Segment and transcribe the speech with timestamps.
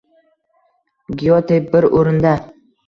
[1.23, 2.35] Gyote bir oʻrinda